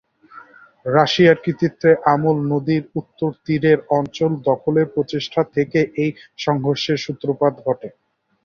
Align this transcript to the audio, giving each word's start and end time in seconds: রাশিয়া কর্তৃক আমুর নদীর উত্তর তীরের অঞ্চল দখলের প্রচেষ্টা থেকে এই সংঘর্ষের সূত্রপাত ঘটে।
রাশিয়া 0.85 1.33
কর্তৃক 1.37 1.73
আমুর 2.05 2.37
নদীর 2.51 2.83
উত্তর 2.95 3.29
তীরের 3.45 3.79
অঞ্চল 3.91 4.31
দখলের 4.49 4.87
প্রচেষ্টা 4.93 5.41
থেকে 5.55 5.79
এই 6.03 6.11
সংঘর্ষের 6.39 6.97
সূত্রপাত 7.05 7.53
ঘটে। 7.65 7.89